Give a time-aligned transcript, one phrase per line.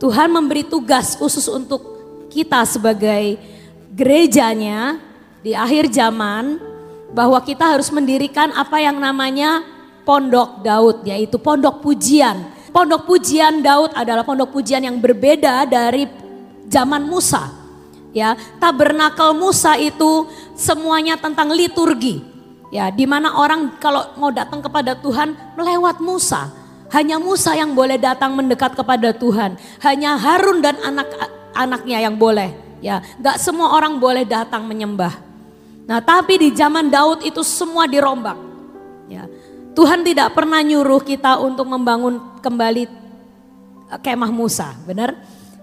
[0.00, 1.84] Tuhan memberi tugas khusus untuk
[2.32, 3.36] kita sebagai
[3.92, 4.96] gerejanya
[5.44, 6.56] di akhir zaman
[7.12, 9.60] bahwa kita harus mendirikan apa yang namanya
[10.08, 12.48] pondok Daud yaitu pondok pujian.
[12.72, 16.08] Pondok pujian Daud adalah pondok pujian yang berbeda dari
[16.70, 17.50] zaman Musa.
[18.16, 20.26] Ya, tabernakel Musa itu
[20.56, 22.24] semuanya tentang liturgi.
[22.70, 26.59] Ya, di mana orang kalau mau datang kepada Tuhan melewat Musa.
[26.90, 29.54] Hanya Musa yang boleh datang mendekat kepada Tuhan.
[29.78, 32.50] Hanya Harun dan anak-anaknya yang boleh.
[32.82, 35.14] Ya, nggak semua orang boleh datang menyembah.
[35.86, 38.38] Nah, tapi di zaman Daud itu semua dirombak.
[39.06, 39.26] Ya,
[39.74, 42.84] Tuhan tidak pernah nyuruh kita untuk membangun kembali
[43.90, 45.14] eh, kemah Musa, benar?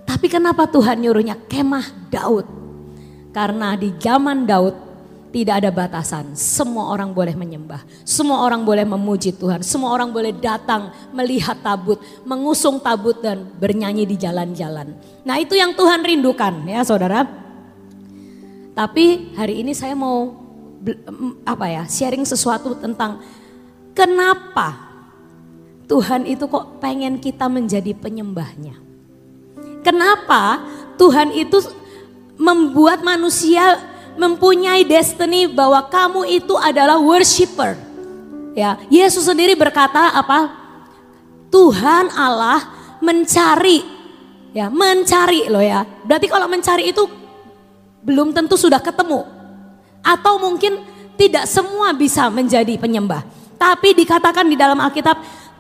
[0.08, 2.48] Tapi kenapa Tuhan nyuruhnya kemah Daud?
[3.36, 4.87] Karena di zaman Daud
[5.32, 6.34] tidak ada batasan.
[6.34, 7.84] Semua orang boleh menyembah.
[8.08, 9.60] Semua orang boleh memuji Tuhan.
[9.64, 14.96] Semua orang boleh datang melihat tabut, mengusung tabut dan bernyanyi di jalan-jalan.
[15.28, 17.28] Nah itu yang Tuhan rindukan ya saudara.
[18.78, 20.38] Tapi hari ini saya mau
[21.44, 23.20] apa ya sharing sesuatu tentang
[23.98, 24.88] kenapa
[25.90, 28.78] Tuhan itu kok pengen kita menjadi penyembahnya.
[29.82, 30.62] Kenapa
[31.00, 31.64] Tuhan itu
[32.38, 33.82] membuat manusia
[34.18, 37.78] mempunyai destiny bahwa kamu itu adalah worshiper.
[38.58, 40.50] Ya, Yesus sendiri berkata apa?
[41.54, 42.66] Tuhan Allah
[43.00, 43.86] mencari
[44.52, 45.86] ya, mencari loh ya.
[46.04, 47.06] Berarti kalau mencari itu
[48.02, 49.22] belum tentu sudah ketemu.
[50.02, 50.82] Atau mungkin
[51.16, 53.22] tidak semua bisa menjadi penyembah.
[53.58, 55.18] Tapi dikatakan di dalam Alkitab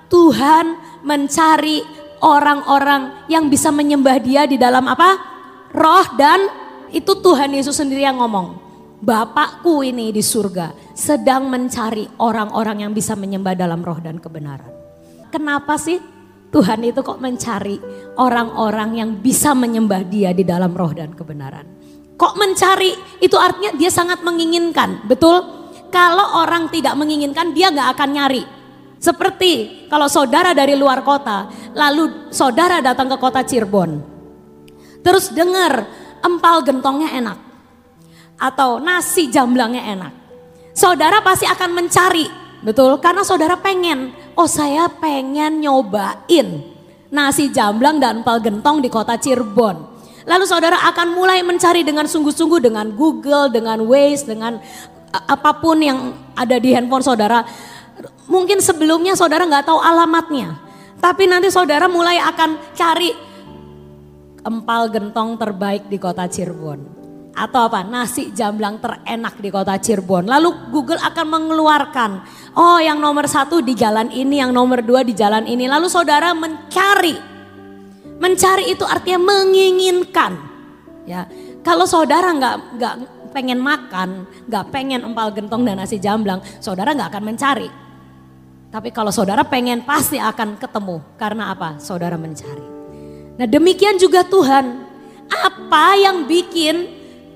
[0.09, 0.65] Tuhan
[1.05, 1.85] mencari
[2.21, 5.17] orang-orang yang bisa menyembah dia di dalam apa?
[5.73, 8.67] Roh dan itu Tuhan Yesus sendiri yang ngomong.
[8.97, 14.73] Bapakku ini di surga sedang mencari orang-orang yang bisa menyembah dalam roh dan kebenaran.
[15.29, 16.01] Kenapa sih
[16.49, 17.77] Tuhan itu kok mencari
[18.17, 21.69] orang-orang yang bisa menyembah dia di dalam roh dan kebenaran?
[22.17, 25.45] Kok mencari itu artinya dia sangat menginginkan, betul?
[25.93, 28.43] Kalau orang tidak menginginkan dia nggak akan nyari.
[28.97, 34.01] Seperti kalau saudara dari luar kota, lalu saudara datang ke kota Cirebon.
[35.05, 35.85] Terus dengar
[36.23, 37.37] empal gentongnya enak.
[38.37, 40.13] Atau nasi jamblangnya enak.
[40.77, 42.29] Saudara pasti akan mencari,
[42.61, 43.01] betul?
[43.01, 46.77] Karena saudara pengen, oh saya pengen nyobain
[47.09, 49.97] nasi jamblang dan empal gentong di kota Cirebon.
[50.27, 54.59] Lalu saudara akan mulai mencari dengan sungguh-sungguh dengan Google, dengan Waze, dengan
[55.09, 57.47] apa pun yang ada di handphone saudara.
[58.27, 60.59] Mungkin sebelumnya saudara nggak tahu alamatnya.
[60.99, 63.15] Tapi nanti saudara mulai akan cari
[64.47, 66.95] empal gentong terbaik di kota Cirebon.
[67.37, 67.85] Atau apa?
[67.85, 70.25] Nasi jamblang terenak di kota Cirebon.
[70.25, 72.11] Lalu Google akan mengeluarkan,
[72.55, 75.67] oh yang nomor satu di jalan ini, yang nomor dua di jalan ini.
[75.67, 77.35] Lalu saudara mencari.
[78.17, 80.33] Mencari itu artinya menginginkan.
[81.05, 81.29] Ya,
[81.61, 82.95] kalau saudara nggak nggak
[83.35, 87.69] pengen makan, nggak pengen empal gentong dan nasi jamblang, saudara nggak akan mencari.
[88.73, 90.99] Tapi kalau saudara pengen pasti akan ketemu.
[91.15, 91.77] Karena apa?
[91.77, 92.76] Saudara mencari.
[93.37, 94.89] Nah demikian juga Tuhan.
[95.29, 96.89] Apa yang bikin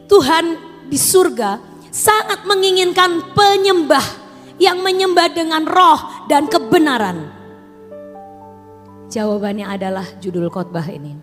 [0.09, 0.57] Tuhan
[0.89, 1.61] di surga
[1.93, 4.03] sangat menginginkan penyembah
[4.57, 7.29] yang menyembah dengan roh dan kebenaran.
[9.11, 11.13] Jawabannya adalah judul khotbah ini.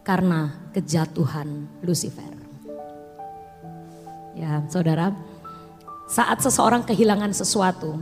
[0.00, 2.32] Karena kejatuhan Lucifer.
[4.38, 5.12] Ya, Saudara,
[6.08, 8.00] saat seseorang kehilangan sesuatu,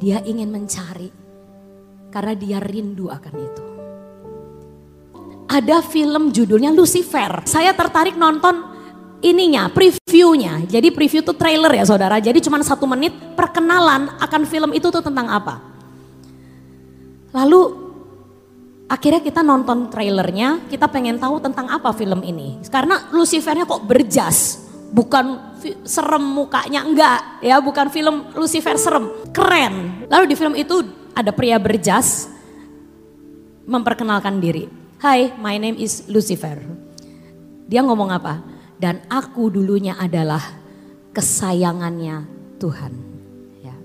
[0.00, 1.12] dia ingin mencari
[2.08, 3.65] karena dia rindu akan itu
[5.46, 7.46] ada film judulnya Lucifer.
[7.46, 8.76] Saya tertarik nonton
[9.22, 10.66] ininya, previewnya.
[10.66, 12.18] Jadi preview itu trailer ya saudara.
[12.18, 15.62] Jadi cuma satu menit perkenalan akan film itu tuh tentang apa.
[17.34, 17.60] Lalu
[18.90, 22.58] akhirnya kita nonton trailernya, kita pengen tahu tentang apa film ini.
[22.66, 30.06] Karena Lucifernya kok berjas, bukan serem mukanya enggak ya, bukan film Lucifer serem, keren.
[30.10, 30.82] Lalu di film itu
[31.16, 32.30] ada pria berjas
[33.66, 34.85] memperkenalkan diri.
[35.06, 36.58] Hai, my name is Lucifer.
[37.70, 38.42] Dia ngomong apa?
[38.74, 40.42] Dan aku dulunya adalah
[41.14, 42.26] kesayangannya
[42.58, 42.92] Tuhan.
[43.62, 43.76] Ya.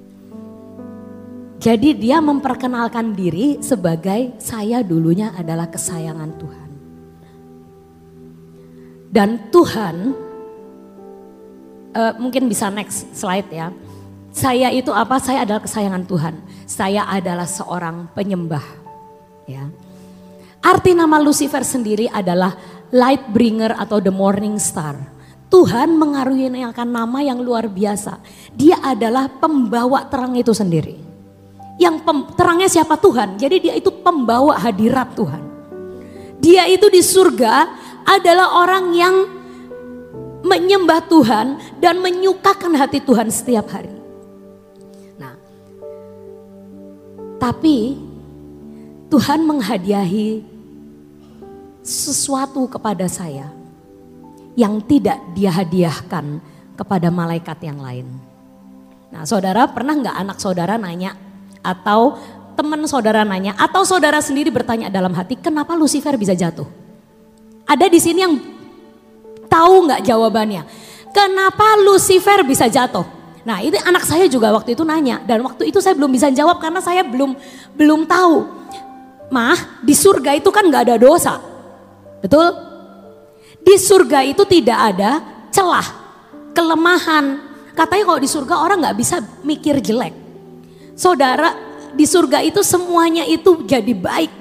[1.62, 6.70] Jadi dia memperkenalkan diri sebagai saya dulunya adalah kesayangan Tuhan.
[9.14, 9.96] Dan Tuhan,
[12.02, 13.70] uh, mungkin bisa next slide ya.
[14.34, 15.22] Saya itu apa?
[15.22, 16.34] Saya adalah kesayangan Tuhan.
[16.66, 18.66] Saya adalah seorang penyembah.
[19.46, 19.70] Ya.
[20.62, 22.54] Arti nama Lucifer sendiri adalah
[22.94, 24.94] light bringer atau the morning star.
[25.52, 28.22] Tuhan mengaruniakan nama yang luar biasa.
[28.56, 30.96] Dia adalah pembawa terang itu sendiri.
[31.76, 33.42] Yang pem, terangnya siapa Tuhan?
[33.42, 35.44] Jadi dia itu pembawa hadirat Tuhan.
[36.40, 37.68] Dia itu di surga
[38.06, 39.16] adalah orang yang
[40.46, 41.48] menyembah Tuhan
[41.82, 43.94] dan menyukakan hati Tuhan setiap hari.
[45.18, 45.36] Nah,
[47.42, 47.98] tapi
[49.12, 50.51] Tuhan menghadiahi
[51.82, 53.50] sesuatu kepada saya
[54.54, 56.38] yang tidak dia hadiahkan
[56.78, 58.08] kepada malaikat yang lain.
[59.12, 61.18] Nah, saudara pernah nggak anak saudara nanya
[61.62, 62.16] atau
[62.56, 66.68] teman saudara nanya atau saudara sendiri bertanya dalam hati, kenapa Lucifer bisa jatuh?
[67.68, 68.36] Ada di sini yang
[69.52, 70.64] tahu nggak jawabannya?
[71.12, 73.04] Kenapa Lucifer bisa jatuh?
[73.42, 76.62] Nah, itu anak saya juga waktu itu nanya dan waktu itu saya belum bisa jawab
[76.62, 77.36] karena saya belum
[77.76, 78.48] belum tahu.
[79.32, 81.51] Mah, di surga itu kan nggak ada dosa.
[82.22, 82.48] Betul?
[83.62, 85.22] Di surga itu tidak ada
[85.54, 85.86] celah,
[86.54, 87.26] kelemahan.
[87.74, 90.14] Katanya kalau di surga orang nggak bisa mikir jelek.
[90.98, 91.54] Saudara,
[91.92, 94.32] di surga itu semuanya itu jadi baik.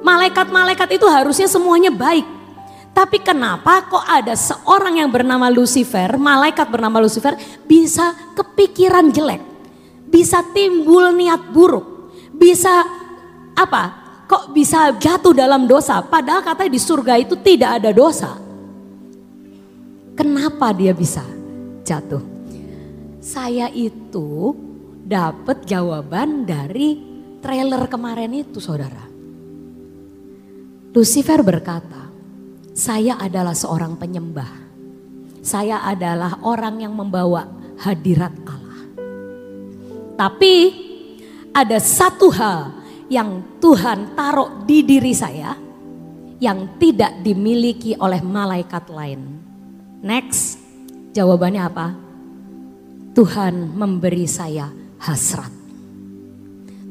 [0.00, 2.24] Malaikat-malaikat itu harusnya semuanya baik.
[2.90, 9.38] Tapi kenapa kok ada seorang yang bernama Lucifer, malaikat bernama Lucifer bisa kepikiran jelek,
[10.10, 12.82] bisa timbul niat buruk, bisa
[13.54, 13.99] apa?
[14.30, 15.98] Kok bisa jatuh dalam dosa?
[16.06, 18.38] Padahal katanya di surga itu tidak ada dosa.
[20.14, 21.26] Kenapa dia bisa
[21.82, 22.22] jatuh?
[23.18, 24.54] Saya itu
[25.02, 27.02] dapat jawaban dari
[27.42, 29.02] trailer kemarin itu saudara.
[30.94, 32.06] Lucifer berkata,
[32.70, 34.70] saya adalah seorang penyembah.
[35.42, 37.50] Saya adalah orang yang membawa
[37.82, 38.80] hadirat Allah.
[40.14, 40.54] Tapi
[41.50, 42.79] ada satu hal
[43.10, 45.50] yang Tuhan taruh di diri saya
[46.40, 49.20] yang tidak dimiliki oleh malaikat lain.
[50.00, 50.56] Next,
[51.12, 51.86] jawabannya apa?
[53.12, 54.70] Tuhan memberi saya
[55.02, 55.52] hasrat.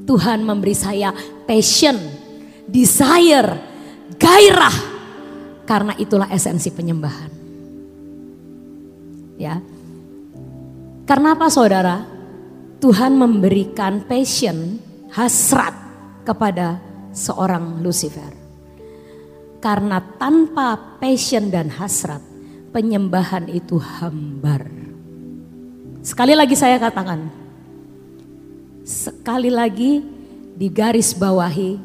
[0.05, 1.15] Tuhan memberi saya
[1.47, 1.97] passion,
[2.67, 3.49] desire,
[4.19, 4.77] gairah.
[5.63, 7.31] Karena itulah esensi penyembahan.
[9.39, 9.61] Ya.
[11.07, 12.03] Karena apa saudara?
[12.83, 14.81] Tuhan memberikan passion,
[15.13, 15.78] hasrat
[16.23, 16.79] kepada
[17.13, 18.31] seorang Lucifer.
[19.59, 22.23] Karena tanpa passion dan hasrat,
[22.71, 24.63] penyembahan itu hambar.
[25.99, 27.27] Sekali lagi saya katakan,
[28.87, 29.99] sekali lagi
[30.55, 31.75] di garis bawahi,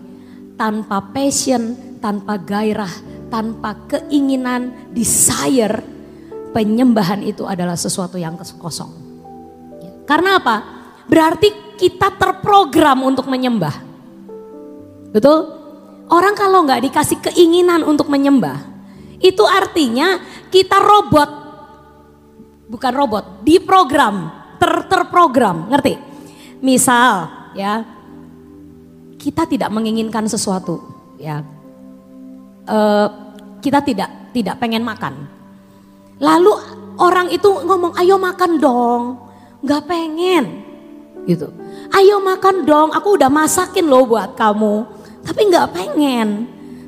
[0.55, 2.91] tanpa passion, tanpa gairah,
[3.27, 5.83] tanpa keinginan, desire,
[6.55, 8.95] penyembahan itu adalah sesuatu yang kosong.
[10.07, 10.57] Karena apa?
[11.11, 13.94] Berarti kita terprogram untuk menyembah.
[15.15, 15.47] Betul?
[16.11, 18.61] Orang kalau nggak dikasih keinginan untuk menyembah,
[19.23, 20.21] itu artinya
[20.51, 21.31] kita robot.
[22.69, 25.95] Bukan robot, diprogram, ter terprogram, ngerti?
[26.59, 27.87] Misal ya,
[29.17, 30.83] kita tidak menginginkan sesuatu,
[31.17, 31.55] ya
[32.69, 33.09] uh,
[33.61, 35.29] kita tidak tidak pengen makan.
[36.21, 36.53] Lalu
[37.01, 39.03] orang itu ngomong, ayo makan dong,
[39.65, 40.45] nggak pengen,
[41.27, 41.51] gitu.
[41.91, 44.87] Ayo makan dong, aku udah masakin loh buat kamu,
[45.25, 46.29] tapi nggak pengen.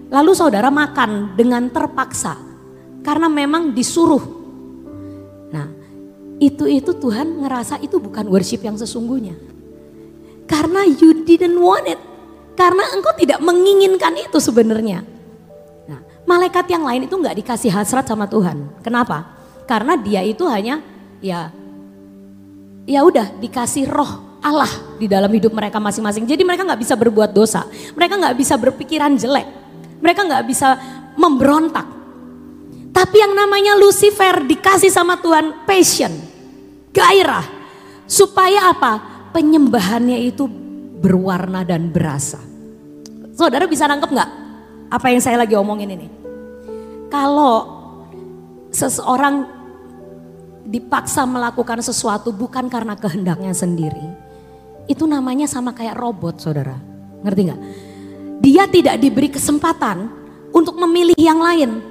[0.07, 2.39] Lalu saudara makan dengan terpaksa,
[3.03, 4.23] karena memang disuruh.
[5.51, 5.67] Nah,
[6.39, 9.35] itu itu Tuhan ngerasa itu bukan worship yang sesungguhnya.
[10.47, 11.99] Karena you didn't want it.
[12.55, 15.17] Karena engkau tidak menginginkan itu sebenarnya.
[16.27, 18.83] Malaikat yang lain itu nggak dikasih hasrat sama Tuhan.
[18.83, 19.31] Kenapa?
[19.63, 20.83] Karena dia itu hanya
[21.23, 21.55] ya
[22.83, 26.23] ya udah dikasih roh Allah di dalam hidup mereka masing-masing.
[26.23, 27.67] Jadi mereka nggak bisa berbuat dosa.
[27.99, 29.47] Mereka nggak bisa berpikiran jelek.
[29.99, 30.79] Mereka nggak bisa
[31.19, 31.87] memberontak.
[32.95, 36.15] Tapi yang namanya Lucifer dikasih sama Tuhan passion,
[36.95, 37.45] gairah.
[38.07, 39.03] Supaya apa?
[39.35, 40.49] Penyembahannya itu
[41.03, 42.41] berwarna dan berasa.
[43.37, 44.31] Saudara bisa nangkep nggak
[44.89, 46.09] apa yang saya lagi omongin ini?
[47.13, 47.69] Kalau
[48.73, 49.45] seseorang
[50.65, 54.26] dipaksa melakukan sesuatu bukan karena kehendaknya sendiri,
[54.87, 56.79] itu namanya sama kayak robot saudara.
[57.23, 57.61] Ngerti nggak?
[58.43, 60.07] Dia tidak diberi kesempatan
[60.55, 61.83] untuk memilih yang lain.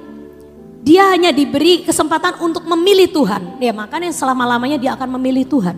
[0.86, 3.58] Dia hanya diberi kesempatan untuk memilih Tuhan.
[3.58, 5.76] Ya makanya selama-lamanya dia akan memilih Tuhan.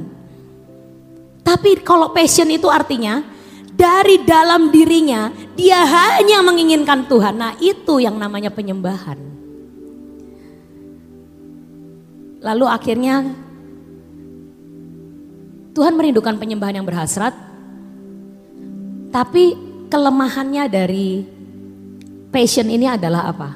[1.41, 3.25] Tapi kalau passion itu artinya
[3.73, 7.35] dari dalam dirinya dia hanya menginginkan Tuhan.
[7.41, 9.17] Nah itu yang namanya penyembahan.
[12.45, 13.33] Lalu akhirnya
[15.79, 17.39] Tuhan merindukan penyembahan yang berhasrat.
[19.15, 19.55] Tapi
[19.87, 21.23] kelemahannya dari
[22.35, 23.55] passion ini adalah apa?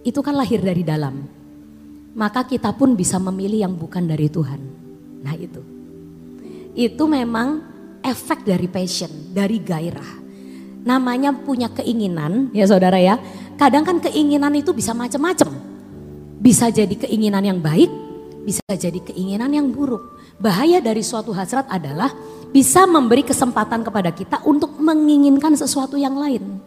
[0.00, 1.20] Itu kan lahir dari dalam.
[2.16, 4.60] Maka kita pun bisa memilih yang bukan dari Tuhan.
[5.20, 5.60] Nah itu.
[6.72, 7.60] Itu memang
[8.00, 10.16] efek dari passion, dari gairah.
[10.80, 13.20] namanya punya keinginan ya saudara ya.
[13.60, 15.60] Kadang kan keinginan itu bisa macam-macam.
[16.40, 17.92] Bisa jadi keinginan yang baik,
[18.48, 20.19] bisa jadi keinginan yang buruk.
[20.40, 22.08] Bahaya dari suatu hasrat adalah
[22.48, 26.58] bisa memberi kesempatan kepada kita untuk menginginkan sesuatu yang lain.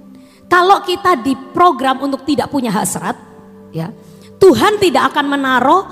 [0.45, 3.17] Kalau kita diprogram untuk tidak punya hasrat,
[3.73, 3.89] ya
[4.37, 5.83] Tuhan tidak akan menaruh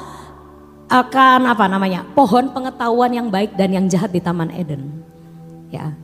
[0.91, 5.01] akan apa namanya pohon pengetahuan yang baik dan yang jahat di Taman Eden.
[5.71, 5.95] Ya,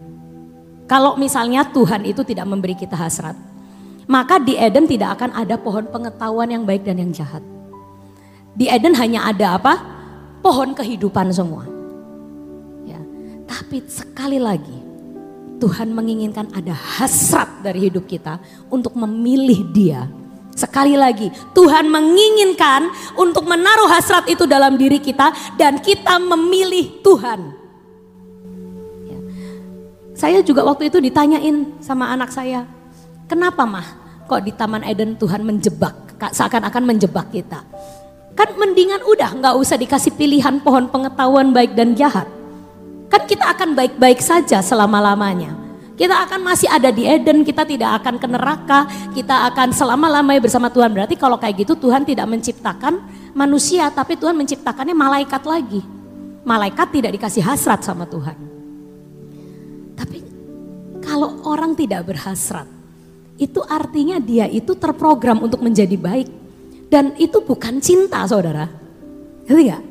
[0.88, 3.36] kalau misalnya Tuhan itu tidak memberi kita hasrat,
[4.08, 7.44] maka di Eden tidak akan ada pohon pengetahuan yang baik dan yang jahat.
[8.56, 9.97] Di Eden hanya ada apa?
[10.42, 11.66] Pohon kehidupan semua.
[12.88, 13.00] Ya.
[13.48, 14.78] Tapi sekali lagi
[15.58, 18.38] Tuhan menginginkan ada hasrat dari hidup kita
[18.70, 20.06] untuk memilih dia.
[20.58, 27.68] Sekali lagi, Tuhan menginginkan untuk menaruh hasrat itu dalam diri kita dan kita memilih Tuhan.
[30.18, 32.66] Saya juga waktu itu ditanyain sama anak saya,
[33.30, 33.86] kenapa mah
[34.26, 37.62] kok di Taman Eden Tuhan menjebak, seakan-akan menjebak kita.
[38.38, 42.30] Kan mendingan udah nggak usah dikasih pilihan pohon pengetahuan baik dan jahat.
[43.10, 45.58] Kan kita akan baik-baik saja selama-lamanya.
[45.98, 48.86] Kita akan masih ada di Eden, kita tidak akan ke neraka,
[49.18, 50.94] kita akan selama-lamanya bersama Tuhan.
[50.94, 53.02] Berarti kalau kayak gitu Tuhan tidak menciptakan
[53.34, 55.82] manusia, tapi Tuhan menciptakannya malaikat lagi.
[56.46, 58.48] Malaikat tidak dikasih hasrat sama Tuhan.
[61.08, 62.68] Kalau orang tidak berhasrat,
[63.40, 66.28] itu artinya dia itu terprogram untuk menjadi baik.
[66.88, 68.68] Dan itu bukan cinta saudara.
[69.48, 69.84] Ngerti gak?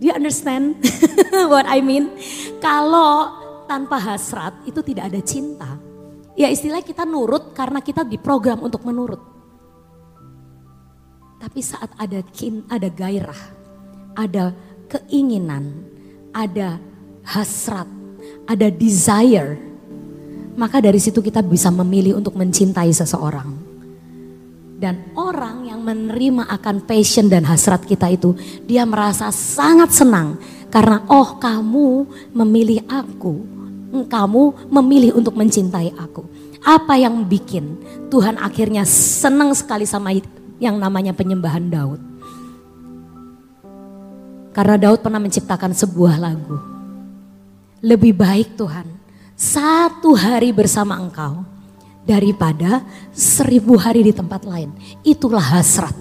[0.00, 0.80] Do you understand
[1.52, 2.08] what I mean?
[2.60, 3.36] Kalau
[3.68, 5.76] tanpa hasrat itu tidak ada cinta.
[6.40, 9.20] Ya istilahnya kita nurut karena kita diprogram untuk menurut.
[11.36, 13.42] Tapi saat ada kin, ada gairah,
[14.16, 14.56] ada
[14.88, 15.84] keinginan,
[16.32, 16.80] ada
[17.24, 17.88] hasrat,
[18.48, 19.60] ada desire,
[20.56, 23.59] maka dari situ kita bisa memilih untuk mencintai seseorang.
[24.80, 28.32] Dan orang yang menerima akan passion dan hasrat kita itu,
[28.64, 30.40] dia merasa sangat senang
[30.72, 33.44] karena oh kamu memilih aku,
[34.08, 36.24] kamu memilih untuk mencintai aku.
[36.64, 37.76] Apa yang bikin
[38.08, 40.16] Tuhan akhirnya senang sekali sama
[40.56, 42.00] yang namanya penyembahan Daud.
[44.56, 46.70] Karena Daud pernah menciptakan sebuah lagu
[47.80, 48.84] lebih baik Tuhan
[49.36, 51.48] satu hari bersama engkau
[52.10, 52.82] daripada
[53.14, 54.74] seribu hari di tempat lain.
[55.06, 55.94] Itulah hasrat.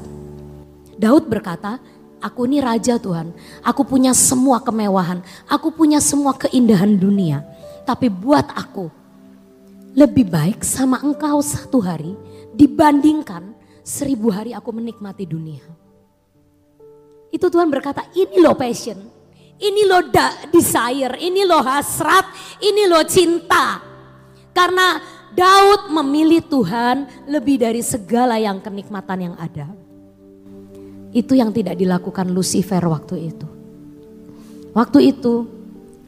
[0.97, 1.77] Daud berkata,
[2.17, 3.29] aku ini raja Tuhan,
[3.61, 7.45] aku punya semua kemewahan, aku punya semua keindahan dunia.
[7.85, 8.89] Tapi buat aku,
[9.93, 12.17] lebih baik sama engkau satu hari
[12.57, 13.53] dibandingkan
[13.85, 15.61] seribu hari aku menikmati dunia.
[17.29, 19.19] Itu Tuhan berkata, ini loh passion
[19.59, 20.07] ini lo
[20.47, 22.31] desire, ini lo hasrat,
[22.63, 23.83] ini lo cinta.
[24.55, 29.69] Karena Daud memilih Tuhan lebih dari segala yang kenikmatan yang ada.
[31.09, 33.47] Itu yang tidak dilakukan Lucifer waktu itu.
[34.73, 35.45] Waktu itu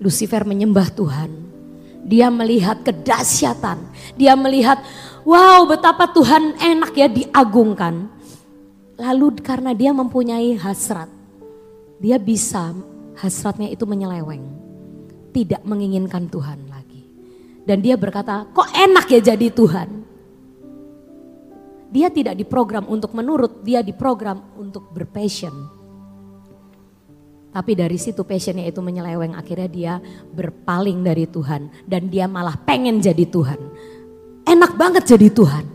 [0.01, 1.29] Lucifer menyembah Tuhan.
[2.01, 3.77] Dia melihat kedahsyatan.
[4.17, 4.81] Dia melihat
[5.21, 8.09] wow betapa Tuhan enak ya diagungkan.
[8.97, 11.09] Lalu karena dia mempunyai hasrat.
[12.01, 12.73] Dia bisa
[13.17, 14.41] hasratnya itu menyeleweng.
[15.29, 16.80] Tidak menginginkan Tuhan lagi.
[17.61, 19.89] Dan dia berkata, kok enak ya jadi Tuhan?
[21.91, 25.53] Dia tidak diprogram untuk menurut, dia diprogram untuk berpassion.
[27.51, 29.93] Tapi dari situ passionnya itu menyeleweng, akhirnya dia
[30.31, 31.67] berpaling dari Tuhan.
[31.83, 33.59] Dan dia malah pengen jadi Tuhan.
[34.47, 35.65] Enak banget jadi Tuhan.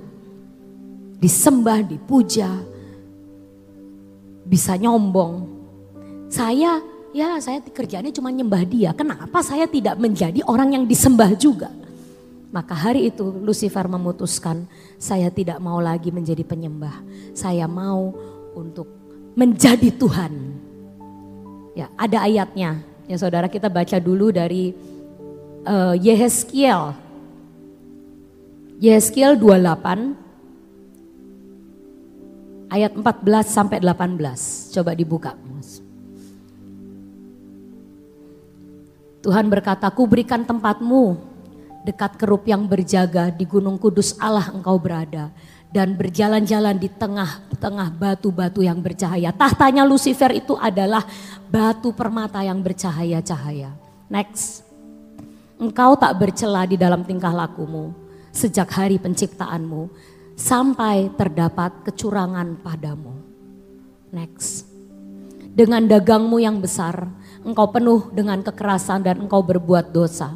[1.21, 2.49] Disembah, dipuja,
[4.49, 5.53] bisa nyombong.
[6.33, 6.81] Saya
[7.17, 8.93] ya saya kerjanya cuma nyembah dia.
[8.93, 11.73] Kenapa saya tidak menjadi orang yang disembah juga?
[12.53, 14.69] Maka hari itu Lucifer memutuskan
[15.01, 17.01] saya tidak mau lagi menjadi penyembah.
[17.33, 18.13] Saya mau
[18.53, 18.85] untuk
[19.33, 20.33] menjadi Tuhan.
[21.73, 22.85] Ya, ada ayatnya.
[23.09, 24.77] Ya saudara kita baca dulu dari
[25.65, 26.93] uh, Yehezkiel.
[28.77, 30.17] Yehezkiel 28
[32.69, 33.01] ayat 14
[33.49, 34.73] sampai 18.
[34.77, 35.33] Coba dibuka.
[39.27, 41.19] Tuhan berkata, ku berikan tempatmu
[41.83, 45.35] dekat kerup yang berjaga di gunung kudus Allah engkau berada.
[45.67, 49.35] Dan berjalan-jalan di tengah-tengah batu-batu yang bercahaya.
[49.35, 51.03] Tahtanya Lucifer itu adalah
[51.51, 53.75] batu permata yang bercahaya-cahaya.
[54.07, 54.63] Next.
[55.59, 57.93] Engkau tak bercela di dalam tingkah lakumu
[58.31, 59.91] sejak hari penciptaanmu
[60.39, 63.13] sampai terdapat kecurangan padamu.
[64.15, 64.71] Next.
[65.57, 67.11] Dengan dagangmu yang besar,
[67.47, 70.35] engkau penuh dengan kekerasan dan engkau berbuat dosa.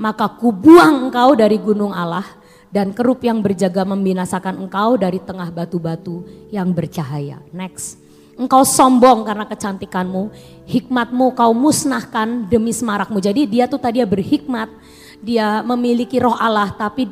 [0.00, 2.24] maka kubuang engkau dari gunung Allah
[2.72, 7.36] dan kerup yang berjaga membinasakan engkau dari tengah batu-batu yang bercahaya.
[7.52, 8.00] Next.
[8.40, 10.32] Engkau sombong karena kecantikanmu,
[10.64, 13.20] hikmatmu kau musnahkan demi semarakmu.
[13.20, 14.72] Jadi dia tuh tadi berhikmat,
[15.20, 17.04] dia memiliki roh Allah tapi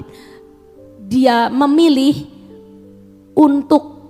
[1.04, 2.24] dia memilih
[3.36, 4.00] untuk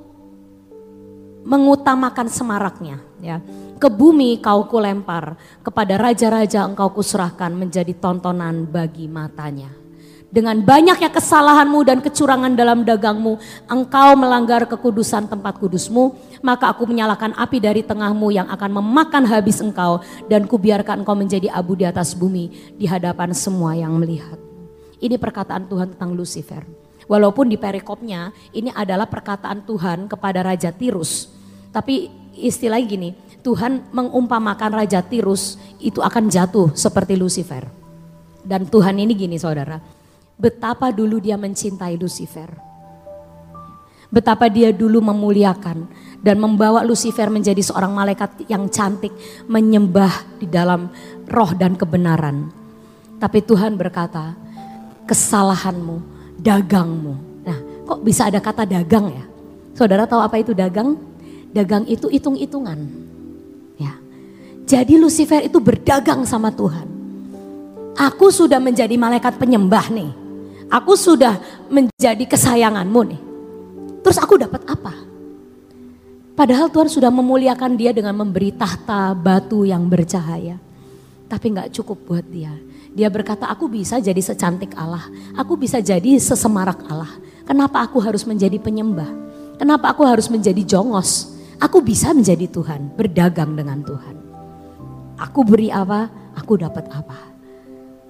[1.42, 3.42] mengutamakan semaraknya ya.
[3.78, 9.70] Ke bumi kau kulempar, kepada raja-raja engkau kuserahkan menjadi tontonan bagi matanya.
[10.28, 16.12] Dengan banyaknya kesalahanmu dan kecurangan dalam dagangmu, engkau melanggar kekudusan tempat kudusmu,
[16.44, 21.48] maka aku menyalakan api dari tengahmu yang akan memakan habis engkau dan kubiarkan engkau menjadi
[21.48, 24.36] abu di atas bumi di hadapan semua yang melihat.
[25.00, 26.60] Ini perkataan Tuhan tentang Lucifer.
[27.08, 31.32] Walaupun di perikopnya ini adalah perkataan Tuhan kepada Raja Tirus.
[31.72, 37.64] Tapi istilah gini, Tuhan mengumpamakan Raja Tirus itu akan jatuh seperti Lucifer.
[38.42, 39.78] Dan Tuhan ini gini saudara,
[40.38, 42.48] betapa dulu dia mencintai Lucifer.
[44.08, 45.84] Betapa dia dulu memuliakan
[46.24, 49.12] dan membawa Lucifer menjadi seorang malaikat yang cantik
[49.44, 50.88] menyembah di dalam
[51.28, 52.48] roh dan kebenaran.
[53.20, 54.32] Tapi Tuhan berkata,
[55.04, 56.00] kesalahanmu,
[56.40, 57.14] dagangmu.
[57.44, 59.24] Nah, kok bisa ada kata dagang ya?
[59.76, 60.96] Saudara tahu apa itu dagang?
[61.52, 62.78] Dagang itu hitung-hitungan.
[64.68, 66.84] Jadi Lucifer itu berdagang sama Tuhan.
[67.96, 70.28] Aku sudah menjadi malaikat penyembah nih
[70.68, 71.40] Aku sudah
[71.72, 73.20] menjadi kesayanganmu nih.
[74.04, 74.92] Terus aku dapat apa?
[76.36, 80.60] Padahal Tuhan sudah memuliakan dia dengan memberi tahta batu yang bercahaya.
[81.24, 82.52] Tapi nggak cukup buat dia.
[82.92, 85.08] Dia berkata, aku bisa jadi secantik Allah.
[85.40, 87.10] Aku bisa jadi sesemarak Allah.
[87.48, 89.08] Kenapa aku harus menjadi penyembah?
[89.56, 91.32] Kenapa aku harus menjadi jongos?
[91.58, 94.27] Aku bisa menjadi Tuhan, berdagang dengan Tuhan.
[95.18, 96.06] Aku beri apa,
[96.38, 97.18] aku dapat apa.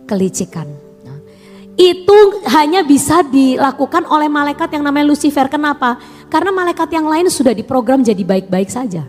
[0.09, 0.69] Kelicikan,
[1.79, 2.19] itu
[2.51, 5.47] hanya bisa dilakukan oleh malaikat yang namanya Lucifer.
[5.47, 5.95] Kenapa?
[6.27, 9.07] Karena malaikat yang lain sudah diprogram jadi baik-baik saja.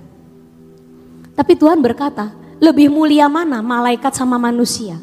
[1.33, 2.29] Tapi Tuhan berkata,
[2.61, 5.01] lebih mulia mana malaikat sama manusia?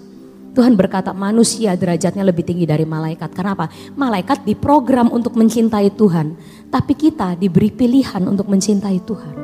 [0.55, 3.35] Tuhan berkata manusia derajatnya lebih tinggi dari malaikat.
[3.35, 3.69] Kenapa?
[3.99, 6.39] Malaikat diprogram untuk mencintai Tuhan.
[6.71, 9.35] Tapi kita diberi pilihan untuk mencintai Tuhan.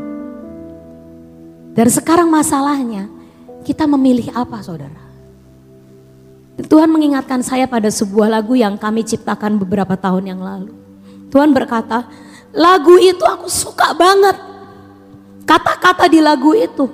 [1.74, 3.10] Dan sekarang masalahnya,
[3.62, 5.02] kita memilih apa saudara?
[6.60, 10.74] Tuhan mengingatkan saya pada sebuah lagu yang kami ciptakan beberapa tahun yang lalu.
[11.32, 12.04] Tuhan berkata,
[12.52, 14.36] lagu itu aku suka banget.
[15.48, 16.86] Kata-kata di lagu itu.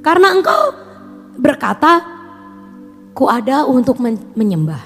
[0.00, 0.72] Karena engkau
[1.36, 2.00] berkata,
[3.12, 4.00] ku ada untuk
[4.32, 4.80] menyembah.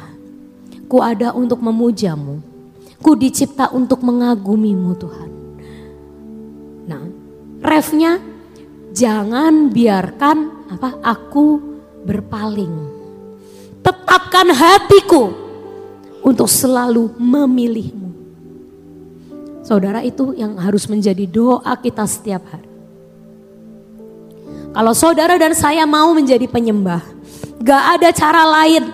[0.91, 2.43] Ku ada untuk memujamu.
[2.99, 5.31] Ku dicipta untuk mengagumimu Tuhan.
[6.91, 7.03] Nah,
[7.63, 8.19] refnya
[8.93, 11.61] jangan biarkan apa aku
[12.07, 13.03] berpaling
[13.83, 15.35] tetapkan hatiku
[16.23, 18.11] untuk selalu memilihmu.
[19.67, 22.71] Saudara itu yang harus menjadi doa kita setiap hari.
[24.73, 27.03] Kalau saudara dan saya mau menjadi penyembah,
[27.61, 28.89] gak ada cara lain.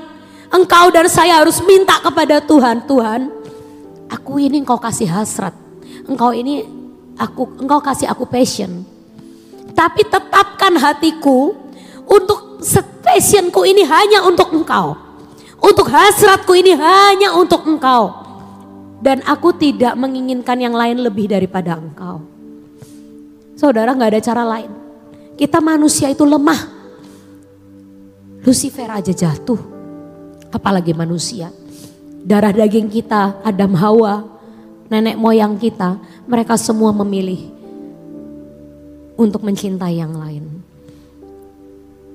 [0.49, 3.21] Engkau dan saya harus minta kepada Tuhan, Tuhan,
[4.09, 5.53] aku ini engkau kasih hasrat.
[6.09, 6.65] Engkau ini
[7.21, 8.83] aku engkau kasih aku passion.
[9.79, 11.55] Tapi tetapkan hatiku
[12.03, 12.59] untuk
[13.07, 14.99] passionku ini hanya untuk engkau.
[15.63, 18.27] Untuk hasratku ini hanya untuk engkau.
[18.99, 22.27] Dan aku tidak menginginkan yang lain lebih daripada engkau.
[23.55, 24.71] Saudara nggak ada cara lain.
[25.39, 26.59] Kita manusia itu lemah.
[28.43, 29.63] Lucifer aja jatuh.
[30.51, 31.55] Apalagi manusia.
[32.27, 34.27] Darah daging kita, Adam Hawa,
[34.91, 37.58] nenek moyang kita, mereka semua memilih
[39.19, 40.63] untuk mencintai yang lain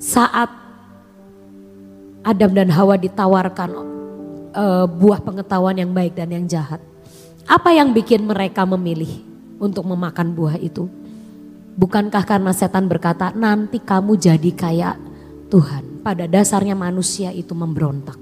[0.04, 0.52] saat
[2.24, 3.72] Adam dan Hawa ditawarkan
[4.52, 6.84] uh, buah pengetahuan yang baik dan yang jahat.
[7.48, 9.12] Apa yang bikin mereka memilih
[9.60, 10.88] untuk memakan buah itu?
[11.76, 14.96] Bukankah karena setan berkata, nanti kamu jadi kayak
[15.52, 16.04] Tuhan.
[16.04, 18.20] Pada dasarnya manusia itu memberontak.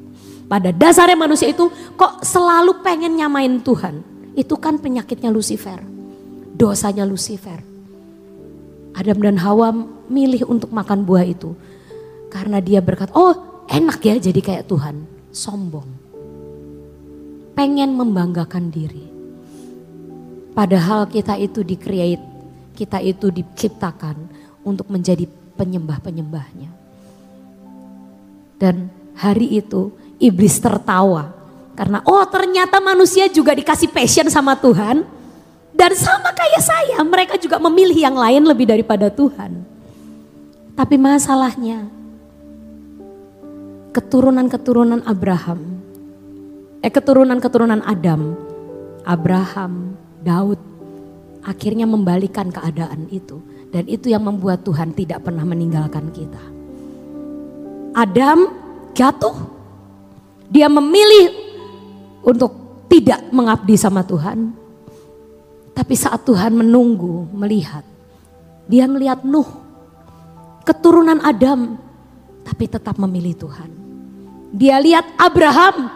[0.50, 4.02] Pada dasarnya manusia itu kok selalu pengen nyamain Tuhan.
[4.34, 5.82] Itu kan penyakitnya Lucifer.
[6.58, 7.71] Dosanya Lucifer.
[8.92, 9.72] Adam dan Hawa
[10.12, 11.56] milih untuk makan buah itu.
[12.32, 15.08] Karena dia berkata, oh enak ya jadi kayak Tuhan.
[15.32, 15.88] Sombong.
[17.56, 19.08] Pengen membanggakan diri.
[20.52, 22.24] Padahal kita itu di-create,
[22.76, 24.16] kita itu diciptakan
[24.68, 25.24] untuk menjadi
[25.56, 26.72] penyembah-penyembahnya.
[28.60, 31.34] Dan hari itu iblis tertawa.
[31.74, 35.08] Karena oh ternyata manusia juga dikasih passion sama Tuhan.
[35.72, 39.64] Dan sama kayak saya, mereka juga memilih yang lain lebih daripada Tuhan.
[40.76, 41.88] Tapi masalahnya,
[43.96, 45.82] keturunan-keturunan Abraham,
[46.84, 48.36] eh keturunan-keturunan Adam,
[49.04, 50.60] Abraham, Daud,
[51.44, 53.40] akhirnya membalikan keadaan itu.
[53.72, 56.44] Dan itu yang membuat Tuhan tidak pernah meninggalkan kita.
[57.96, 58.52] Adam
[58.92, 59.36] jatuh,
[60.52, 61.32] dia memilih
[62.24, 62.52] untuk
[62.92, 64.61] tidak mengabdi sama Tuhan.
[65.72, 67.84] Tapi saat Tuhan menunggu, melihat,
[68.68, 69.48] dia melihat Nuh,
[70.68, 71.80] keturunan Adam,
[72.44, 73.70] tapi tetap memilih Tuhan.
[74.52, 75.88] Dia lihat Abraham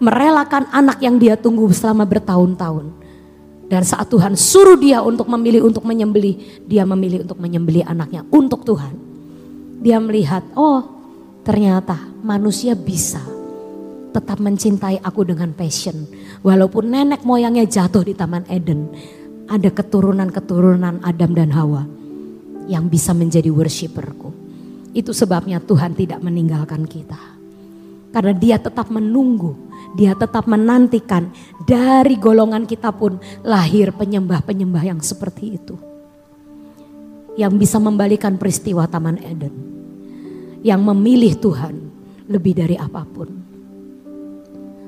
[0.00, 2.90] merelakan anak yang dia tunggu selama bertahun-tahun.
[3.68, 8.64] Dan saat Tuhan suruh dia untuk memilih untuk menyembelih, dia memilih untuk menyembelih anaknya untuk
[8.68, 8.92] Tuhan.
[9.80, 10.84] Dia melihat, oh
[11.40, 13.20] ternyata manusia bisa
[14.12, 16.06] tetap mencintai aku dengan passion.
[16.44, 18.92] Walaupun nenek moyangnya jatuh di Taman Eden,
[19.48, 21.88] ada keturunan-keturunan Adam dan Hawa
[22.68, 24.30] yang bisa menjadi worshiperku.
[24.92, 27.18] Itu sebabnya Tuhan tidak meninggalkan kita.
[28.12, 31.28] Karena dia tetap menunggu dia tetap menantikan
[31.68, 35.76] dari golongan kita pun lahir penyembah-penyembah yang seperti itu.
[37.36, 39.54] Yang bisa membalikan peristiwa Taman Eden.
[40.64, 41.74] Yang memilih Tuhan
[42.28, 43.41] lebih dari apa pun.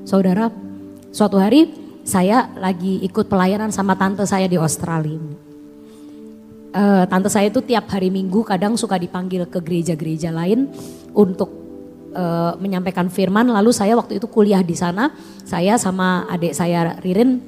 [0.05, 0.53] Saudara,
[1.09, 1.73] suatu hari
[2.05, 5.17] saya lagi ikut pelayanan sama tante saya di Australia.
[6.75, 10.69] Uh, tante saya itu tiap hari minggu kadang suka dipanggil ke gereja-gereja lain
[11.09, 11.49] untuk
[12.13, 13.49] uh, menyampaikan firman.
[13.49, 15.09] Lalu saya waktu itu kuliah di sana
[15.41, 17.41] saya sama adik saya Ririn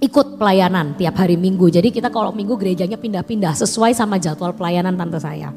[0.00, 1.68] ikut pelayanan tiap hari minggu.
[1.68, 5.52] Jadi kita kalau minggu gerejanya pindah-pindah sesuai sama jadwal pelayanan tante saya.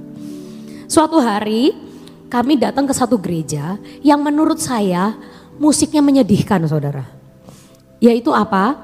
[0.92, 1.72] Suatu hari
[2.28, 5.16] kami datang ke satu gereja yang menurut saya
[5.62, 7.06] musiknya menyedihkan saudara
[8.00, 8.80] yaitu apa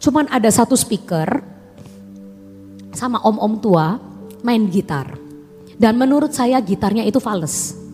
[0.00, 1.42] cuman ada satu speaker
[2.94, 3.98] sama om-om tua
[4.44, 5.16] main gitar
[5.80, 7.84] dan menurut saya gitarnya itu fals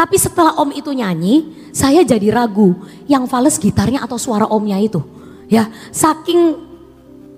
[0.00, 2.72] tapi setelah om itu nyanyi, saya jadi ragu
[3.04, 5.04] yang fals gitarnya atau suara omnya itu.
[5.44, 6.56] Ya, saking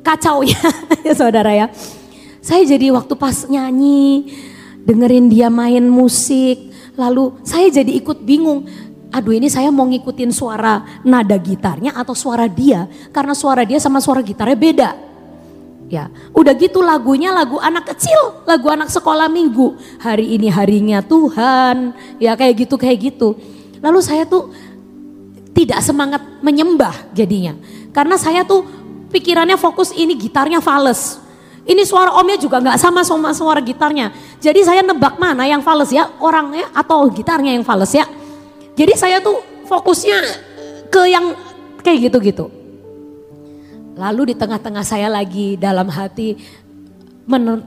[0.06, 0.62] kacau ya,
[1.10, 1.74] ya saudara ya.
[2.38, 4.30] Saya jadi waktu pas nyanyi,
[4.86, 8.70] dengerin dia main musik, lalu saya jadi ikut bingung.
[9.12, 12.88] Aduh ini saya mau ngikutin suara nada gitarnya atau suara dia.
[13.12, 14.90] Karena suara dia sama suara gitarnya beda.
[15.92, 19.76] Ya, udah gitu lagunya lagu anak kecil, lagu anak sekolah minggu.
[20.00, 23.36] Hari ini harinya Tuhan, ya kayak gitu kayak gitu.
[23.84, 24.48] Lalu saya tuh
[25.52, 27.52] tidak semangat menyembah jadinya.
[27.92, 28.64] Karena saya tuh
[29.12, 31.20] pikirannya fokus ini gitarnya fals.
[31.68, 34.16] Ini suara omnya juga nggak sama sama suara gitarnya.
[34.40, 38.08] Jadi saya nebak mana yang fals ya orangnya atau gitarnya yang fals ya.
[38.72, 40.18] Jadi saya tuh fokusnya
[40.88, 41.36] ke yang
[41.84, 42.48] kayak gitu-gitu.
[43.92, 46.36] Lalu di tengah-tengah saya lagi dalam hati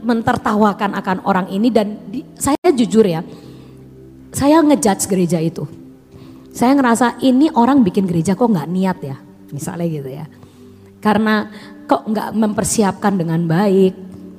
[0.01, 3.21] mentertawakan akan orang ini dan di, saya jujur ya,
[4.33, 5.63] saya ngejudge gereja itu.
[6.55, 9.17] Saya ngerasa ini orang bikin gereja kok nggak niat ya,
[9.53, 10.25] misalnya gitu ya.
[10.99, 11.51] Karena
[11.85, 13.93] kok nggak mempersiapkan dengan baik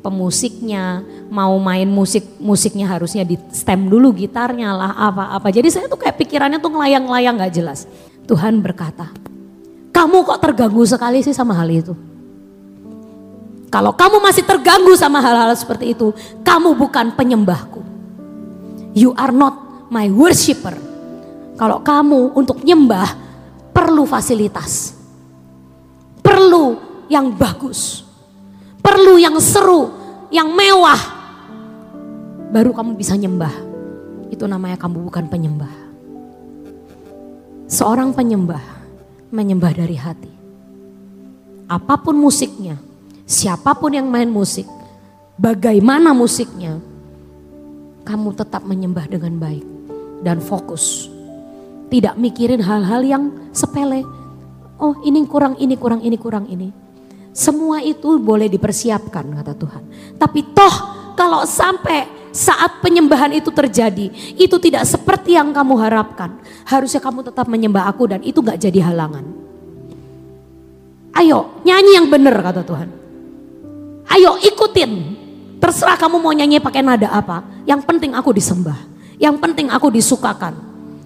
[0.06, 5.50] pemusiknya, mau main musik musiknya harusnya di stem dulu gitarnya lah apa-apa.
[5.50, 7.90] Jadi saya tuh kayak pikirannya tuh ngelayang-layang nggak jelas.
[8.30, 9.10] Tuhan berkata,
[9.90, 11.94] kamu kok terganggu sekali sih sama hal itu?
[13.66, 16.14] Kalau kamu masih terganggu sama hal-hal seperti itu,
[16.46, 17.82] kamu bukan penyembahku.
[18.94, 20.78] You are not my worshipper.
[21.58, 23.10] Kalau kamu untuk nyembah
[23.74, 24.94] perlu fasilitas.
[26.22, 26.78] Perlu
[27.10, 28.06] yang bagus.
[28.80, 29.90] Perlu yang seru,
[30.30, 30.98] yang mewah.
[32.50, 33.52] Baru kamu bisa nyembah.
[34.30, 35.74] Itu namanya kamu bukan penyembah.
[37.66, 38.62] Seorang penyembah
[39.34, 40.32] menyembah dari hati.
[41.66, 42.78] Apa pun musiknya,
[43.26, 44.66] siapa pun yang main musik,
[45.34, 46.78] bagaimana musiknya,
[48.06, 49.66] kamu tetap menyembah dengan baik
[50.22, 51.10] dan fokus.
[51.90, 54.06] Tidak mikirin hal-hal yang sepele.
[54.78, 56.70] Oh ini kurang, ini kurang, ini kurang, ini.
[57.36, 59.82] Semua itu boleh dipersiapkan kata Tuhan.
[60.16, 60.74] Tapi toh
[61.12, 64.08] kalau sampai saat penyembahan itu terjadi,
[64.40, 66.40] itu tidak seperti yang kamu harapkan.
[66.64, 69.24] Harusnya kamu tetap menyembah aku dan itu gak jadi halangan.
[71.12, 72.88] Ayo nyanyi yang benar kata Tuhan.
[74.16, 74.92] Ayo ikutin.
[75.60, 77.44] Terserah kamu mau nyanyi pakai nada apa.
[77.68, 78.80] Yang penting aku disembah.
[79.20, 80.56] Yang penting aku disukakan.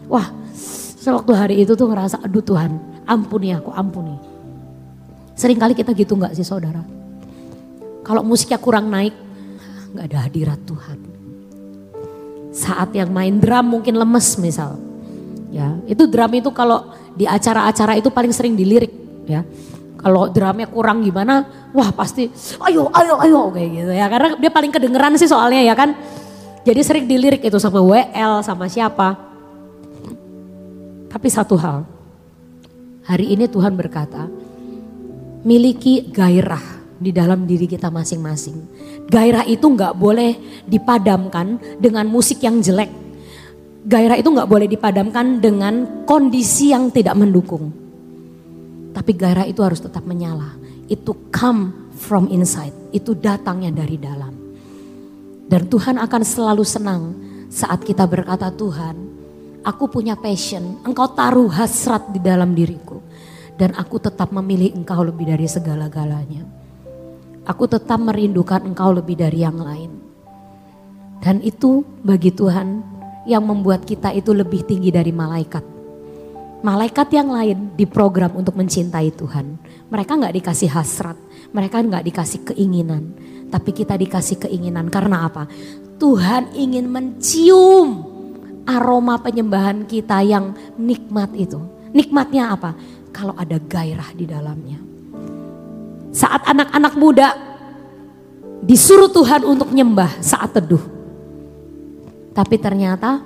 [0.06, 0.30] Wah
[0.98, 4.29] sewaktu hari itu tuh ngerasa aduh Tuhan ampuni aku ampuni.
[5.40, 6.84] Seringkali kita gitu nggak sih saudara?
[8.04, 9.16] Kalau musiknya kurang naik,
[9.96, 11.10] nggak ada hadirat Tuhan
[12.50, 14.76] saat yang main drum mungkin lemes misal.
[15.50, 18.90] Ya, itu drum itu kalau di acara-acara itu paling sering dilirik
[19.26, 19.42] ya.
[20.00, 21.44] Kalau drumnya kurang gimana,
[21.76, 22.30] wah pasti
[22.64, 24.06] ayo ayo ayo kayak gitu ya.
[24.06, 25.94] Karena dia paling kedengeran sih soalnya ya kan.
[26.60, 29.16] Jadi sering dilirik itu sama WL, sama siapa.
[31.10, 31.82] Tapi satu hal,
[33.02, 34.30] hari ini Tuhan berkata,
[35.44, 38.60] miliki gairah di dalam diri kita masing-masing.
[39.08, 42.92] Gairah itu nggak boleh dipadamkan dengan musik yang jelek.
[43.80, 47.72] Gairah itu nggak boleh dipadamkan dengan kondisi yang tidak mendukung.
[48.92, 50.60] Tapi gairah itu harus tetap menyala.
[50.90, 52.76] Itu come from inside.
[52.92, 54.34] Itu datangnya dari dalam.
[55.48, 57.02] Dan Tuhan akan selalu senang
[57.50, 58.94] saat kita berkata Tuhan,
[59.66, 63.02] aku punya passion, engkau taruh hasrat di dalam diriku.
[63.60, 66.48] Dan aku tetap memilih engkau lebih dari segala-galanya.
[67.44, 70.00] Aku tetap merindukan engkau lebih dari yang lain.
[71.20, 72.80] Dan itu bagi Tuhan
[73.28, 75.60] yang membuat kita itu lebih tinggi dari malaikat.
[76.64, 79.60] Malaikat yang lain diprogram untuk mencintai Tuhan.
[79.92, 81.16] Mereka nggak dikasih hasrat,
[81.52, 83.12] mereka nggak dikasih keinginan.
[83.52, 85.44] Tapi kita dikasih keinginan karena apa?
[86.00, 88.08] Tuhan ingin mencium
[88.64, 91.60] aroma penyembahan kita yang nikmat itu.
[91.90, 92.76] Nikmatnya apa?
[93.10, 94.78] Kalau ada gairah di dalamnya.
[96.10, 97.28] Saat anak-anak muda
[98.60, 100.82] disuruh Tuhan untuk nyembah saat teduh.
[102.30, 103.18] Tapi ternyata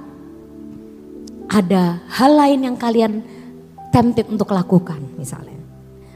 [1.50, 3.20] ada hal lain yang kalian
[3.92, 5.60] tempted untuk lakukan misalnya.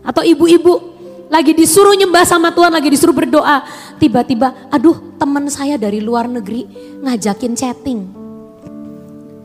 [0.03, 0.97] Atau ibu-ibu
[1.29, 3.61] lagi disuruh nyembah sama Tuhan, lagi disuruh berdoa.
[4.01, 6.65] Tiba-tiba, aduh teman saya dari luar negeri
[7.05, 8.01] ngajakin chatting.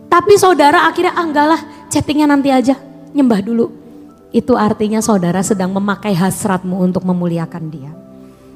[0.08, 2.78] Tapi saudara akhirnya anggalah ah, chattingnya nanti aja,
[3.12, 3.83] nyembah dulu
[4.34, 7.94] itu artinya saudara sedang memakai hasratmu untuk memuliakan dia.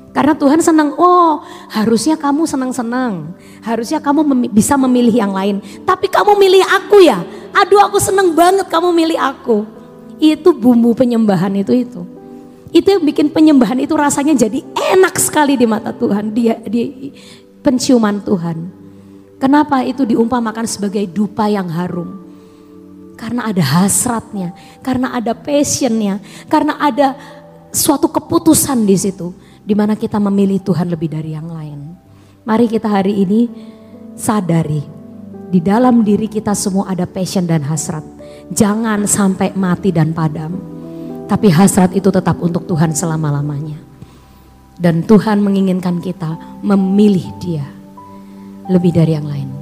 [0.10, 3.38] Karena Tuhan senang, oh harusnya kamu senang-senang.
[3.62, 5.62] Harusnya kamu mem bisa memilih yang lain.
[5.86, 7.22] Tapi kamu milih aku ya.
[7.54, 9.70] Aduh aku senang banget kamu milih aku.
[10.18, 12.02] Itu bumbu penyembahan itu itu.
[12.74, 14.66] Itu yang bikin penyembahan itu rasanya jadi
[14.98, 16.34] enak sekali di mata Tuhan.
[16.34, 17.14] Dia di
[17.62, 18.58] penciuman Tuhan.
[19.38, 22.27] Kenapa itu diumpamakan sebagai dupa yang harum?
[23.18, 24.54] Karena ada hasratnya,
[24.86, 27.18] karena ada passionnya, karena ada
[27.74, 29.34] suatu keputusan di situ.
[29.68, 31.92] Di mana kita memilih Tuhan lebih dari yang lain.
[32.48, 33.52] Mari kita hari ini
[34.16, 34.80] sadari.
[35.52, 38.04] Di dalam diri kita semua ada passion dan hasrat.
[38.48, 40.56] Jangan sampai mati dan padam.
[41.28, 43.76] Tapi hasrat itu tetap untuk Tuhan selama-lamanya.
[44.80, 47.68] Dan Tuhan menginginkan kita memilih dia
[48.72, 49.57] lebih dari yang lain.